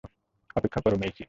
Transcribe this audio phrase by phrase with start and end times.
[0.55, 1.19] অপেক্ষা করো, মেইসি!